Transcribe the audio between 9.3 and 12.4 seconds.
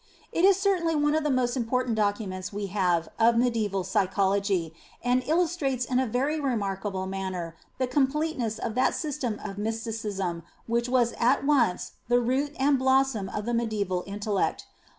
of Mysticism which was at once the